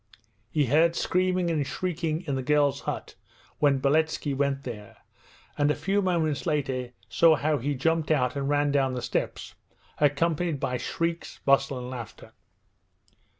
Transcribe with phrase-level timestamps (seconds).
[0.49, 3.13] He heard screaming and shrieking in the girls' hut
[3.59, 4.97] when Beletski went there,
[5.59, 9.53] and a few moments later saw how he jumped out and ran down the steps,
[9.99, 12.33] accompanied by shrieks, bustle, and laughter.